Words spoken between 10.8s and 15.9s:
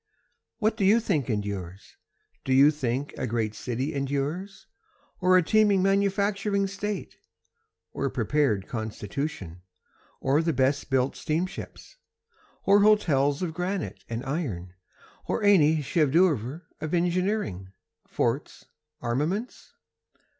built steamships? Or hotels of granite and iron? or any